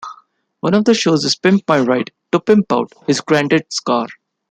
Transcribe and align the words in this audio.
One 0.61 0.73
of 0.73 0.85
the 0.85 0.95
shows 0.95 1.23
is 1.25 1.35
"Pimp 1.35 1.61
My 1.67 1.79
Ride", 1.79 2.09
to 2.31 2.39
'pimp 2.39 2.71
out' 2.71 2.91
his 3.05 3.21
Granddad's 3.21 3.79
car. 3.81 4.07